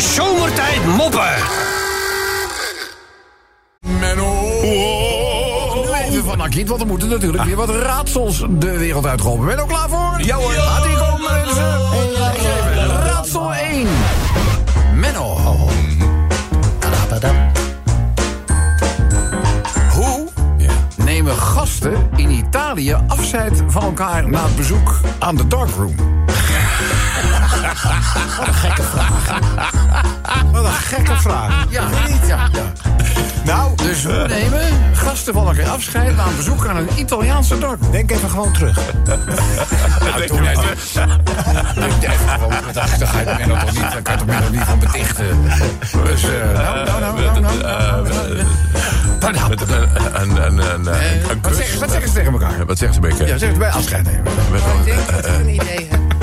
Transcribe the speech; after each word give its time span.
Zomertijd 0.00 0.86
Moppen. 0.86 1.34
Menno. 3.80 4.60
Nu 5.74 5.92
even 5.92 6.24
van 6.24 6.42
Akiet, 6.42 6.68
want 6.68 6.80
er 6.80 6.86
moeten 6.86 7.08
natuurlijk 7.08 7.44
weer 7.44 7.56
wat 7.56 7.70
raadsels 7.70 8.44
de 8.50 8.78
wereld 8.78 9.06
uitgeholpen. 9.06 9.46
Ben 9.46 9.56
je 9.56 9.62
ook 9.62 9.68
klaar 9.68 9.88
voor? 9.88 10.14
Ja 10.16 10.36
hoor. 10.36 10.54
Laat 10.54 10.82
die 10.82 10.96
komen 10.96 11.32
mensen. 11.32 11.80
Even 12.34 12.86
Raadsel 12.86 13.54
1. 13.54 13.86
Menno. 14.94 15.36
Hoe 19.94 20.28
nemen 20.96 21.36
gasten 21.36 22.10
in 22.16 22.30
Italië 22.30 22.96
afscheid 23.06 23.62
van 23.66 23.82
elkaar 23.82 24.28
na 24.28 24.44
het 24.44 24.56
bezoek 24.56 25.00
aan 25.18 25.36
de 25.36 25.46
darkroom? 25.46 25.94
Wat 27.68 28.46
een 28.46 28.54
gekke 28.54 28.82
vraag. 28.82 29.40
Wat 30.52 30.64
een 30.64 30.72
gekke 30.72 31.16
vraag. 31.16 31.64
Ja, 31.68 31.84
niet? 32.06 32.26
Ja, 32.26 32.48
ja. 32.52 32.72
Nou, 33.44 33.76
dus 33.76 34.04
hoe 34.04 34.26
nemen 34.28 34.60
gasten 34.92 35.34
van 35.34 35.46
elkaar 35.46 35.68
afscheid 35.68 36.16
na 36.16 36.26
een 36.26 36.36
bezoek 36.36 36.66
aan 36.66 36.76
een 36.76 36.88
Italiaanse 36.96 37.58
darkroom? 37.58 37.90
Denk 37.90 38.10
even 38.10 38.30
gewoon 38.30 38.52
terug. 38.52 38.78
Nou, 40.04 40.26
toen 40.26 40.42
net. 40.42 40.58
Denk 41.74 42.02
even 42.02 42.28
gewoon, 42.28 42.52
daar 42.72 42.88
ga 42.88 43.18
je 43.20 43.48
toch 43.48 43.72
niet, 43.72 43.80
daar 43.80 44.02
kan 44.02 44.12
je 44.12 44.18
toch 44.18 44.26
meer 44.26 44.40
nog 44.40 44.50
niet 44.50 44.62
van 44.62 44.78
betichten. 44.78 45.26
Dus, 46.04 46.22
eh, 46.22 46.30
nou, 46.52 46.84
nou, 46.84 47.20
nou, 47.20 47.40
nou. 47.40 47.56
Een, 49.20 49.34
een, 50.20 50.46
een, 50.46 50.58
een, 50.58 50.88
Eh, 50.88 51.28
een 51.30 51.40
Wat 51.42 51.56
zeggen, 51.56 51.80
wat 51.80 51.90
zeggen 51.90 52.08
ze 52.08 52.14
tegen 52.14 52.32
elkaar? 52.32 52.66
Wat 52.66 52.78
zeggen 52.78 52.94
ze, 52.94 53.00
Bekke? 53.00 53.26
Ja, 53.26 53.38
zeg 53.38 53.48
het 53.48 53.58
bij 53.58 53.70
afscheid 53.70 54.04
nemen. 54.04 54.32
Ik 54.32 54.62
een, 54.78 54.84
denk 54.84 55.10
dat 55.10 55.26
ik 55.26 55.38
een 55.38 55.48
idee 55.48 55.88
heb. 55.90 56.17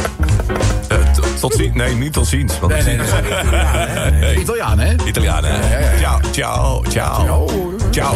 Tot- 1.49 1.59
ziens. 1.59 1.75
Nee, 1.75 1.95
niet 1.95 2.13
tot 2.13 2.27
ziens. 2.27 2.59
Want 2.59 2.73
Nee, 2.73 2.83
nee, 2.83 2.97
nee. 2.97 4.11
nee. 4.11 4.39
Italiaan, 4.39 4.79
hè? 4.79 4.93
Italianen, 5.05 5.51
hè? 5.53 5.97
Ciao, 5.99 6.19
ciao, 6.31 6.83
ciao. 6.89 7.47
Ciao. 7.91 8.15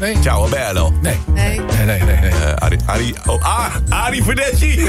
nee. 0.00 0.16
Ciao, 0.22 0.48
bello. 0.48 0.92
Nee. 1.02 1.18
Nee. 1.34 1.60
Nee, 1.76 1.86
nee, 1.86 2.02
nee. 2.02 2.16
nee. 2.20 2.30
Eh, 2.30 2.54
Ari, 2.54 2.76
Ari, 2.86 3.14
oh, 3.26 3.42
ah, 3.44 3.74
Ari 3.88 4.22
Verdetti. 4.22 4.88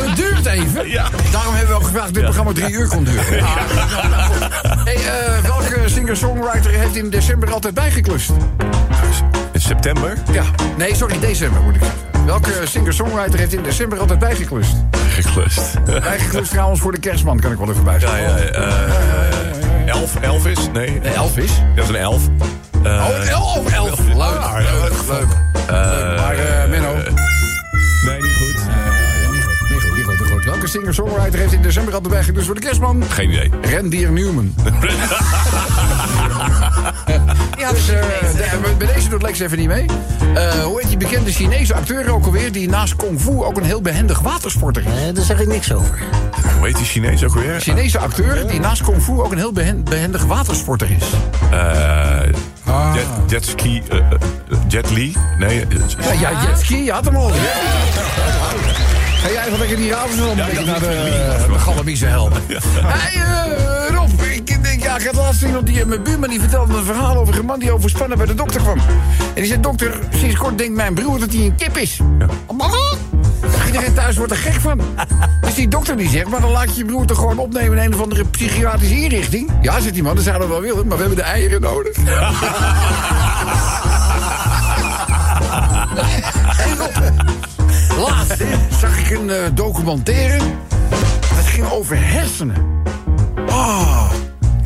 Het 0.00 0.16
duurt 0.16 0.46
even. 0.46 0.88
Ja. 0.90 1.08
Daarom 1.32 1.54
hebben 1.54 1.74
we 1.74 1.80
ook 1.80 1.86
gevraagd 1.86 2.04
dat 2.06 2.14
dit 2.14 2.24
programma 2.24 2.52
drie 2.52 2.70
uur 2.70 2.88
kon 2.88 3.04
duren. 3.04 3.24
Hey, 4.84 4.94
eh, 4.94 5.38
welke 5.42 5.88
singer-songwriter 5.88 6.70
heeft 6.70 6.96
in 6.96 7.10
december 7.10 7.52
altijd 7.52 7.74
bijgeklust? 7.74 8.30
In 9.52 9.60
september. 9.60 10.16
Ja, 10.32 10.44
nee, 10.76 10.94
sorry, 10.94 11.18
december 11.20 11.62
moet 11.62 11.74
ik 11.74 11.80
zeggen. 11.82 12.09
Welke 12.26 12.52
singer-songwriter 12.64 13.38
heeft 13.38 13.52
in 13.52 13.62
december 13.62 13.98
altijd 13.98 14.18
bijgeklust? 14.18 14.74
Geklust. 15.08 15.84
Bijgeklust 16.00 16.50
trouwens 16.50 16.80
voor 16.80 16.92
de 16.92 16.98
kerstman, 17.00 17.40
kan 17.40 17.52
ik 17.52 17.58
wel 17.58 17.68
even 17.70 17.80
Ja, 17.84 17.90
bijstellen. 17.90 18.20
ja, 18.22 18.36
eh, 18.38 19.86
elf, 19.86 20.16
Elvis? 20.20 20.58
Nee. 20.72 21.00
Nee, 21.02 21.12
Elvis. 21.12 21.50
Dat 21.74 21.84
is 21.84 21.90
een 21.90 21.96
elf. 21.96 22.22
Eh, 22.82 23.06
Oh, 23.08 23.28
elf, 23.28 23.56
oh, 23.56 23.72
elf. 23.74 23.98
Leuk, 24.06 24.16
Ah, 24.16 24.54
leuk, 24.56 24.92
leuk. 25.08 25.26
Leuk. 25.68 26.16
Maar, 26.16 26.36
Menno... 26.68 26.94
Nee, 26.94 28.20
niet 28.20 28.36
goed. 28.36 28.54
Niet 29.32 29.42
goed, 29.42 29.68
niet 29.68 29.82
goed, 29.82 29.96
niet 29.96 30.04
goed, 30.04 30.18
niet 30.20 30.28
goed. 30.32 30.44
Welke 30.44 30.66
singer-songwriter 30.68 31.38
heeft 31.38 31.52
in 31.52 31.62
december 31.62 31.94
altijd 31.94 32.12
bijgeklust 32.12 32.46
voor 32.46 32.54
de 32.54 32.60
kerstman? 32.60 33.04
Geen 33.08 33.30
idee. 33.30 33.50
Rendier 33.62 34.10
Newman. 34.12 34.54
Ja, 37.58 37.72
Dus, 37.72 37.88
eh, 37.88 38.02
bij 38.60 38.94
deze 38.94 39.08
doet 39.08 39.22
Lex 39.22 39.38
even 39.38 39.58
niet 39.58 39.68
mee. 39.68 39.86
Eh, 40.34 40.50
hoe 40.50 40.80
heet 40.80 40.88
die 40.88 40.96
bekende 40.96 41.32
Chinese 41.32 41.74
acteur 41.74 42.12
ook 42.12 42.24
alweer... 42.24 42.52
die 42.52 42.68
naast 42.68 42.96
kung 42.96 43.20
fu 43.20 43.30
ook 43.30 43.56
een 43.56 43.62
heel 43.64 43.80
behendig 43.80 44.18
watersporter 44.20 44.82
is? 44.82 45.08
Eh, 45.08 45.14
daar 45.14 45.24
zeg 45.24 45.40
ik 45.40 45.46
niks 45.48 45.72
over. 45.72 45.98
Hoe 46.58 46.66
heet 46.66 46.76
die 46.76 46.84
Chinees 46.86 47.24
ook 47.24 47.34
weer? 47.34 47.60
Chinese 47.60 47.98
acteur 47.98 48.46
die 48.46 48.60
naast 48.60 48.82
kung 48.82 49.02
fu 49.02 49.12
ook 49.12 49.32
een 49.32 49.38
heel 49.38 49.52
behen- 49.52 49.84
behendig 49.84 50.24
watersporter 50.24 50.90
is. 50.90 51.04
Eh, 51.50 52.20
jet, 52.94 53.06
jetski. 53.26 53.82
eh, 53.90 53.98
eh, 53.98 54.04
Jet 54.68 54.90
Li? 54.90 55.16
Nee. 55.38 55.66
Ja, 55.98 56.12
ja 56.20 56.30
jetski, 56.46 56.84
je 56.84 56.92
had 56.92 57.04
hem 57.04 57.16
al. 57.16 57.30
Ga 59.22 59.28
jij 59.30 59.46
even 59.46 59.58
lekker 59.58 59.76
die 59.76 59.94
avond 59.94 60.18
een 60.20 60.36
beetje 60.46 60.64
naar 60.64 60.80
de, 60.80 61.44
de 61.52 61.58
Galamise 61.58 62.06
helpen. 62.06 62.42
Hey, 62.82 63.22
eh, 63.22 63.94
Rob, 63.94 64.10
ik, 65.00 65.06
ja, 65.06 65.12
had 65.12 65.24
laatst 65.24 65.42
iemand 65.42 65.66
die, 65.66 65.86
mijn 65.86 66.02
buurman 66.02 66.28
die 66.28 66.40
vertelde 66.40 66.76
een 66.76 66.84
verhaal 66.84 67.16
over 67.16 67.38
een 67.38 67.44
man 67.44 67.58
die 67.58 67.72
overspannen 67.72 68.18
bij 68.18 68.26
de 68.26 68.34
dokter 68.34 68.60
kwam. 68.60 68.78
En 69.18 69.34
die 69.34 69.46
zei, 69.46 69.60
dokter, 69.60 69.98
sinds 70.10 70.36
kort 70.36 70.58
denkt 70.58 70.74
mijn 70.74 70.94
broer 70.94 71.18
dat 71.18 71.32
hij 71.32 71.44
een 71.44 71.54
kip 71.54 71.76
is. 71.76 72.00
Iedereen 73.66 73.94
thuis 73.94 74.16
wordt 74.16 74.32
er 74.32 74.38
gek 74.38 74.60
van. 74.60 74.80
Dus 75.40 75.54
die 75.54 75.68
dokter 75.68 75.96
die 75.96 76.08
zegt, 76.08 76.28
maar 76.28 76.40
dan 76.40 76.50
laat 76.50 76.70
je 76.70 76.76
je 76.76 76.84
broer 76.84 77.06
toch 77.06 77.18
gewoon 77.18 77.38
opnemen 77.38 77.78
in 77.78 77.84
een 77.84 77.94
of 77.94 78.02
andere 78.02 78.24
psychiatrische 78.24 79.00
inrichting? 79.00 79.50
Ja, 79.62 79.80
zegt 79.80 79.94
die 79.94 80.02
man, 80.02 80.14
dat 80.14 80.24
zouden 80.24 80.48
we 80.48 80.52
wel 80.52 80.62
willen, 80.62 80.86
maar 80.86 80.96
we 80.96 81.02
hebben 81.02 81.24
de 81.24 81.30
eieren 81.30 81.60
nodig. 81.60 81.96
Rob, 86.78 86.96
Laatst 88.08 88.38
hè, 88.38 88.76
zag 88.78 88.98
ik 88.98 89.10
een 89.18 89.30
eh, 89.30 89.36
documentaire. 89.54 90.38
Dat 91.36 91.46
ging 91.46 91.70
over 91.70 91.96
hersenen. 92.00 92.82
Oh, 93.48 94.09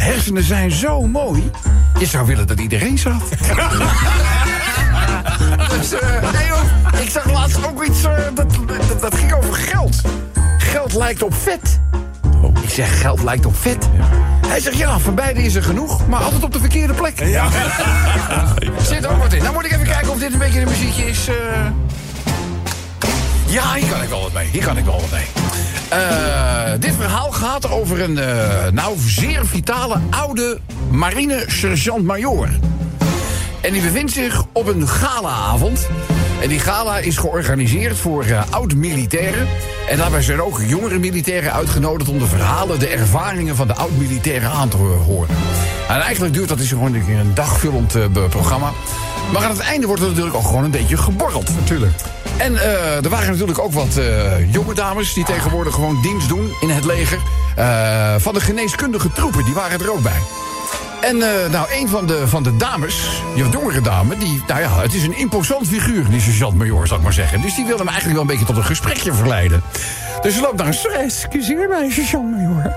hersenen 0.04 0.42
zijn 0.44 0.70
zo 0.72 1.02
mooi. 1.02 1.50
Je 1.98 2.06
zou 2.06 2.26
willen 2.26 2.46
dat 2.46 2.60
iedereen 2.60 2.98
zat. 2.98 3.22
dus, 5.78 5.92
eh, 5.92 6.32
nee, 6.32 6.46
joh, 6.46 7.00
ik 7.02 7.10
zag 7.10 7.30
laatst 7.32 7.66
ook 7.66 7.84
iets. 7.84 8.04
eh, 8.04 8.12
dat, 8.34 8.46
dat, 8.66 9.00
dat 9.00 9.14
ging 9.16 9.32
over 9.32 9.54
geld. 9.54 10.00
Geld 10.58 10.92
lijkt 10.94 11.22
op 11.22 11.34
vet. 11.34 11.80
Ik 12.62 12.70
zeg, 12.70 13.00
geld 13.00 13.22
lijkt 13.22 13.46
op 13.46 13.56
vet. 13.56 13.88
Hij 14.46 14.60
zegt, 14.60 14.76
ja, 14.76 14.98
van 14.98 15.14
beide 15.14 15.42
is 15.42 15.54
er 15.54 15.62
genoeg, 15.62 16.06
maar 16.06 16.20
altijd 16.22 16.44
op 16.44 16.52
de 16.52 16.58
verkeerde 16.60 16.92
plek. 16.92 17.20
Ja. 17.24 17.48
Zit 18.88 19.06
ook 19.06 19.18
wat 19.22 19.32
in. 19.32 19.42
Nou 19.42 19.54
moet 19.54 19.64
ik 19.64 19.72
even 19.72 19.86
kijken 19.86 20.10
of 20.10 20.18
dit 20.18 20.32
een 20.32 20.38
beetje 20.38 20.60
een 20.60 20.68
muziekje 20.68 21.04
is. 21.06 21.28
eh. 21.28 21.34
Ja, 23.46 23.74
hier 23.74 23.86
kan 23.88 24.02
ik 24.02 24.08
wel 24.08 24.20
wat 24.22 24.32
mee. 24.32 24.48
Hier 24.52 24.64
kan 24.64 24.76
ik 24.76 24.84
wel 24.84 25.00
wat 25.00 25.10
mee. 25.10 25.43
Eh, 25.94 26.72
dit 26.78 26.94
verhaal 26.94 27.32
gaat 27.32 27.70
over 27.70 28.00
een, 28.00 28.18
eh, 28.18 28.70
nou, 28.72 28.98
zeer 28.98 29.46
vitale 29.46 29.96
oude 30.10 30.58
marine 30.90 31.44
sergeant-majoor. 31.46 32.48
En 33.60 33.72
die 33.72 33.82
bevindt 33.82 34.12
zich 34.12 34.44
op 34.52 34.66
een 34.66 34.88
galaavond. 34.88 35.88
En 36.42 36.48
die 36.48 36.58
gala 36.58 36.98
is 36.98 37.16
georganiseerd 37.16 37.96
voor 37.96 38.24
eh, 38.24 38.42
oud-militairen. 38.50 39.48
En 39.88 39.98
daarbij 39.98 40.22
zijn 40.22 40.42
ook 40.42 40.60
jongere 40.66 40.98
militairen 40.98 41.52
uitgenodigd... 41.52 42.10
om 42.10 42.18
de 42.18 42.26
verhalen, 42.26 42.78
de 42.78 42.88
ervaringen 42.88 43.56
van 43.56 43.66
de 43.66 43.74
oud-militairen 43.74 44.50
aan 44.50 44.68
te 44.68 44.76
horen. 44.76 45.36
En 45.88 46.00
eigenlijk 46.00 46.34
duurt 46.34 46.48
dat 46.48 46.58
dus 46.58 46.68
gewoon 46.68 46.94
een 46.94 47.34
dagvullend 47.34 47.96
programma. 48.28 48.72
Maar 49.32 49.42
aan 49.42 49.50
het 49.50 49.60
einde 49.60 49.86
wordt 49.86 50.02
er 50.02 50.08
natuurlijk 50.08 50.36
ook 50.36 50.46
gewoon 50.46 50.64
een 50.64 50.70
beetje 50.70 50.96
geborreld. 50.96 51.54
Natuurlijk. 51.54 51.92
En 52.36 52.56
eh, 52.56 53.04
er 53.04 53.08
waren 53.08 53.30
natuurlijk 53.30 53.58
ook 53.58 53.72
wat 53.72 53.96
eh, 53.96 54.52
jonge 54.52 54.74
dames... 54.74 55.12
die 55.12 55.24
tegenwoordig 55.24 55.74
gewoon 55.74 56.02
dienst 56.02 56.28
doen 56.28 56.52
in 56.60 56.70
het 56.70 56.84
leger. 56.84 57.18
Eh, 57.56 58.14
van 58.18 58.34
de 58.34 58.40
geneeskundige 58.40 59.12
troepen, 59.12 59.44
die 59.44 59.54
waren 59.54 59.80
er 59.80 59.92
ook 59.92 60.02
bij. 60.02 60.20
En 61.00 61.22
eh, 61.22 61.50
nou, 61.50 61.66
een 61.72 61.88
van 61.88 62.06
de, 62.06 62.28
van 62.28 62.42
de 62.42 62.56
dames, 62.56 63.22
die 63.34 63.48
jongere 63.48 63.80
dame, 63.80 64.18
die, 64.18 64.42
nou 64.46 64.60
ja, 64.60 64.80
het 64.80 64.94
is 64.94 65.02
een 65.02 65.18
imposant 65.18 65.66
figuur, 65.66 66.08
die 66.10 66.20
sergeant-major, 66.20 66.86
zou 66.86 66.98
ik 66.98 67.04
maar 67.04 67.14
zeggen. 67.14 67.40
Dus 67.40 67.54
die 67.54 67.66
wil 67.66 67.76
hem 67.76 67.88
eigenlijk 67.88 68.12
wel 68.12 68.22
een 68.22 68.30
beetje 68.38 68.46
tot 68.46 68.56
een 68.56 68.64
gesprekje 68.64 69.12
verleiden. 69.12 69.62
Dus 70.22 70.34
ze 70.34 70.40
loopt 70.40 70.56
naar 70.56 70.66
een 70.66 70.74
"Sorry, 70.74 70.96
Excuseer 70.96 71.68
mij, 71.68 71.90
sergeant-major. 71.90 72.76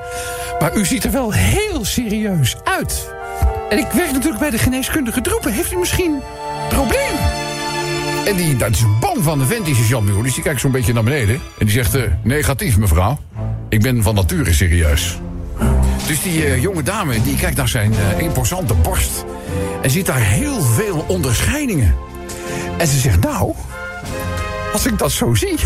Maar 0.59 0.75
u 0.75 0.85
ziet 0.85 1.03
er 1.03 1.11
wel 1.11 1.31
heel 1.31 1.85
serieus 1.85 2.55
uit. 2.63 3.15
En 3.69 3.78
ik 3.78 3.88
werk 3.91 4.11
natuurlijk 4.11 4.39
bij 4.39 4.50
de 4.50 4.57
geneeskundige 4.57 5.22
troepen. 5.22 5.53
Heeft 5.53 5.72
u 5.72 5.78
misschien 5.78 6.11
een 6.11 6.67
probleem? 6.69 7.16
En 8.25 8.35
die, 8.35 8.55
dat 8.55 8.69
is 8.69 8.83
bang 9.00 9.23
van 9.23 9.39
de 9.39 9.45
vent, 9.45 9.66
die 9.66 9.75
sergeant-major. 9.75 10.23
Dus 10.23 10.33
die 10.33 10.44
kijkt 10.44 10.59
zo'n 10.59 10.72
beetje 10.72 10.94
naar 10.94 11.03
beneden. 11.03 11.35
En 11.35 11.66
die 11.66 11.69
zegt, 11.69 11.95
eh, 11.95 12.01
negatief, 12.23 12.77
mevrouw. 12.77 13.19
Ik 13.69 13.81
ben 13.81 14.03
van 14.03 14.16
nature 14.16 14.53
serieus. 14.53 15.19
Dus 16.07 16.21
die 16.21 16.45
eh, 16.45 16.62
jonge 16.62 16.83
dame 16.83 17.21
die 17.21 17.36
kijkt 17.36 17.57
naar 17.57 17.68
zijn 17.68 17.94
eh, 17.94 18.24
imposante 18.24 18.74
borst. 18.74 19.25
En 19.81 19.89
ziet 19.89 20.06
daar 20.06 20.21
heel 20.21 20.62
veel 20.62 21.06
onderscheidingen. 21.07 21.95
En 22.77 22.88
ze 22.88 23.00
zegt, 23.00 23.24
nou, 23.24 23.53
als 24.74 24.86
ik 24.86 24.97
dat 24.97 25.12
zo 25.12 25.33
zie... 25.33 25.57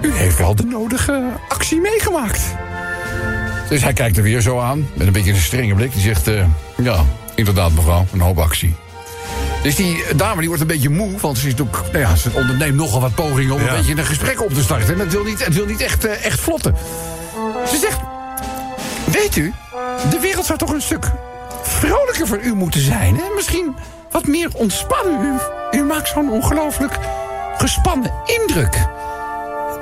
u 0.00 0.12
heeft 0.12 0.38
wel 0.38 0.54
de 0.54 0.64
nodige 0.64 1.22
actie 1.48 1.80
meegemaakt. 1.80 2.42
Dus 3.68 3.82
hij 3.82 3.92
kijkt 3.92 4.16
er 4.16 4.22
weer 4.22 4.40
zo 4.40 4.60
aan, 4.60 4.86
met 4.94 5.06
een 5.06 5.12
beetje 5.12 5.32
een 5.32 5.40
strenge 5.40 5.74
blik. 5.74 5.92
Die 5.92 6.02
zegt, 6.02 6.30
ja, 6.82 7.04
inderdaad 7.34 7.72
mevrouw, 7.72 8.06
een 8.12 8.20
hoop 8.20 8.38
actie. 8.38 8.74
Dus 9.62 9.76
die 9.76 10.04
dame 10.16 10.38
die 10.38 10.46
wordt 10.46 10.62
een 10.62 10.68
beetje 10.68 10.88
moe, 10.88 11.18
want 11.20 11.38
ze, 11.38 11.46
is 11.46 11.54
natuurlijk, 11.54 11.92
nou 11.92 11.98
ja, 11.98 12.16
ze 12.16 12.30
onderneemt 12.34 12.76
nogal 12.76 13.00
wat 13.00 13.14
pogingen... 13.14 13.54
om 13.54 13.60
Ja. 13.62 13.68
een 13.68 13.76
beetje 13.76 13.96
een 13.96 14.04
gesprek 14.04 14.42
op 14.42 14.54
te 14.54 14.62
starten. 14.62 14.94
En 14.94 15.00
het 15.00 15.12
wil 15.12 15.24
niet, 15.24 15.44
het 15.44 15.54
wil 15.54 15.66
niet 15.66 15.80
echt, 15.80 16.04
eh, 16.04 16.24
echt 16.24 16.40
vlotten. 16.40 16.74
Ze 17.68 17.76
zegt, 17.76 17.98
weet 19.04 19.36
u, 19.36 19.52
de 20.10 20.18
wereld 20.20 20.46
zou 20.46 20.58
toch 20.58 20.72
een 20.72 20.82
stuk 20.82 21.10
vrolijker 21.62 22.26
voor 22.26 22.40
u 22.40 22.54
moeten 22.54 22.80
zijn. 22.80 23.16
Hè? 23.16 23.22
Misschien 23.34 23.74
wat 24.10 24.26
meer 24.26 24.48
ontspannen. 24.52 25.38
U, 25.72 25.78
u 25.78 25.82
maakt 25.82 26.08
zo'n 26.08 26.30
ongelooflijk 26.30 26.98
gespannen 27.58 28.12
indruk. 28.40 28.86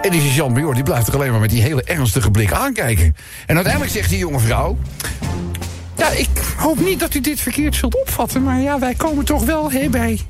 En 0.03 0.11
die 0.11 0.21
sergeant-major 0.21 0.75
die 0.75 0.83
blijft 0.83 1.09
er 1.09 1.15
alleen 1.15 1.31
maar 1.31 1.41
met 1.41 1.51
die 1.51 1.63
hele 1.63 1.83
ernstige 1.83 2.31
blik 2.31 2.53
aankijken. 2.53 3.17
En 3.47 3.55
uiteindelijk 3.55 3.95
zegt 3.95 4.09
die 4.09 4.19
jonge 4.19 4.39
vrouw... 4.39 4.79
Ja, 6.01 6.11
ik 6.11 6.29
hoop 6.57 6.81
niet 6.81 7.01
dat 7.01 7.15
u 7.15 7.21
dit 7.21 7.41
verkeerd 7.41 7.75
zult 7.75 8.01
opvatten... 8.01 8.43
maar 8.43 8.61
ja, 8.61 8.79
wij 8.79 8.95
komen 8.95 9.25
toch 9.25 9.45
wel 9.45 9.71
hè, 9.71 9.89
bij 9.89 10.21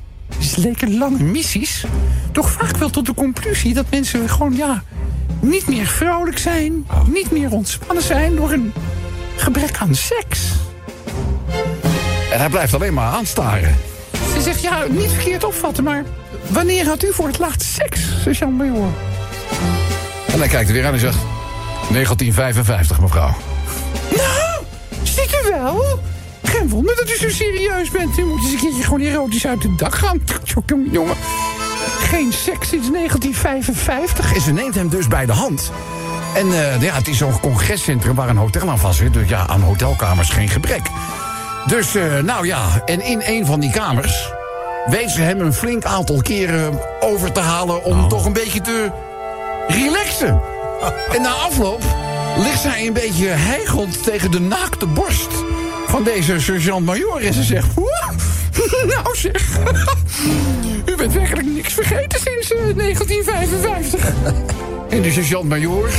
lekker 0.55 0.89
lange 0.89 1.23
missies... 1.23 1.85
toch 2.31 2.51
vaak 2.51 2.77
wel 2.77 2.89
tot 2.89 3.05
de 3.05 3.13
conclusie 3.13 3.73
dat 3.73 3.85
mensen 3.89 4.29
gewoon, 4.29 4.55
ja... 4.55 4.83
niet 5.39 5.67
meer 5.67 5.85
vrolijk 5.85 6.37
zijn, 6.37 6.85
niet 7.05 7.31
meer 7.31 7.51
ontspannen 7.51 8.03
zijn... 8.03 8.35
door 8.35 8.51
een 8.51 8.73
gebrek 9.35 9.77
aan 9.77 9.95
seks. 9.95 10.39
En 12.31 12.39
hij 12.39 12.49
blijft 12.49 12.73
alleen 12.73 12.93
maar 12.93 13.11
aanstaren. 13.11 13.75
Ze 14.33 14.41
zegt, 14.41 14.61
ja, 14.61 14.85
niet 14.89 15.11
verkeerd 15.11 15.43
opvatten, 15.43 15.83
maar... 15.83 16.03
wanneer 16.47 16.85
had 16.85 17.03
u 17.03 17.13
voor 17.13 17.27
het 17.27 17.39
laatst 17.39 17.73
seks, 17.73 18.01
sergeant 18.23 18.57
major? 18.57 18.89
En 20.27 20.39
hij 20.39 20.47
kijkt 20.47 20.67
er 20.67 20.73
weer 20.73 20.85
aan 20.85 20.93
en 20.93 20.99
zegt... 20.99 21.17
1955, 21.89 22.99
mevrouw. 22.99 23.35
Nou, 24.15 24.30
ziet 25.11 25.41
u 25.45 25.49
wel? 25.49 25.99
Geen 26.43 26.69
wonder 26.69 26.95
dat 26.95 27.09
u 27.09 27.17
zo 27.17 27.29
serieus 27.29 27.89
bent. 27.91 28.17
U 28.17 28.25
moet 28.25 28.41
eens 28.41 28.51
een 28.51 28.59
keertje 28.59 28.83
gewoon 28.83 28.99
erotisch 28.99 29.47
uit 29.47 29.63
het 29.63 29.77
dak 29.77 29.95
gaan. 29.95 30.21
Jongen, 30.91 31.15
geen 31.99 32.33
seks 32.33 32.69
sinds 32.69 32.91
1955. 32.91 34.33
En 34.35 34.41
ze 34.41 34.51
neemt 34.51 34.75
hem 34.75 34.89
dus 34.89 35.07
bij 35.07 35.25
de 35.25 35.31
hand. 35.31 35.71
En 36.35 36.47
uh, 36.47 36.81
ja, 36.81 36.93
het 36.93 37.07
is 37.07 37.17
zo'n 37.17 37.39
congrescentrum 37.39 38.15
waar 38.15 38.29
een 38.29 38.37
hotel 38.37 38.69
aan 38.69 38.79
vast 38.79 38.97
zit. 38.97 39.13
Dus 39.13 39.29
ja, 39.29 39.47
aan 39.47 39.61
hotelkamers 39.61 40.29
geen 40.29 40.49
gebrek. 40.49 40.81
Dus, 41.67 41.95
uh, 41.95 42.19
nou 42.19 42.45
ja, 42.45 42.81
en 42.85 43.01
in 43.01 43.21
een 43.25 43.45
van 43.45 43.59
die 43.59 43.71
kamers... 43.71 44.31
weet 44.85 45.09
ze 45.09 45.21
hem 45.21 45.39
een 45.39 45.53
flink 45.53 45.83
aantal 45.83 46.21
keren 46.21 46.79
over 46.99 47.31
te 47.31 47.39
halen... 47.39 47.83
om 47.83 47.99
oh. 47.99 48.07
toch 48.07 48.25
een 48.25 48.33
beetje 48.33 48.61
te 48.61 48.91
relaxen. 49.67 50.41
En 51.11 51.21
na 51.21 51.31
afloop 51.31 51.83
ligt 52.37 52.61
zij 52.61 52.87
een 52.87 52.93
beetje 52.93 53.27
heigend 53.27 54.03
tegen 54.03 54.31
de 54.31 54.39
naakte 54.39 54.85
borst 54.85 55.31
van 55.87 56.03
deze 56.03 56.39
sergeant-major. 56.39 57.21
En 57.25 57.33
ze 57.33 57.43
zegt... 57.43 57.67
Nou 58.85 59.15
zeg, 59.15 59.57
u 60.91 60.95
bent 60.95 61.13
werkelijk 61.13 61.47
niks 61.47 61.73
vergeten 61.73 62.19
sinds 62.19 62.51
uh, 62.51 62.75
1955. 62.75 64.11
En 64.89 65.01
de 65.01 65.11
sergeant-major, 65.11 65.89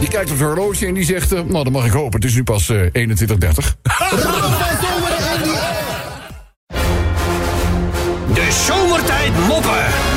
die 0.00 0.08
kijkt 0.08 0.30
op 0.30 0.36
zijn 0.36 0.48
horloge 0.48 0.86
en 0.86 0.94
die 0.94 1.04
zegt... 1.04 1.32
Uh, 1.32 1.40
nou, 1.40 1.64
dat 1.64 1.72
mag 1.72 1.86
ik 1.86 1.92
hopen, 1.92 2.20
het 2.20 2.28
is 2.28 2.34
nu 2.34 2.44
pas 2.44 2.68
uh, 2.68 2.82
21.30. 2.82 2.90
De 8.34 8.64
zomertijd 8.66 9.32
moppen. 9.48 10.15